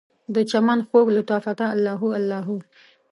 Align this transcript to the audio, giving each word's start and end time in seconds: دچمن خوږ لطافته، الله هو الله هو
دچمن 0.35 0.79
خوږ 0.87 1.07
لطافته، 1.17 1.65
الله 1.73 1.93
هو 2.01 2.09
الله 2.19 2.41
هو 2.47 2.55